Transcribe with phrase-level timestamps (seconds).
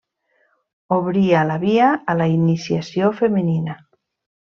[0.95, 3.81] Obria la via a la iniciació femenina.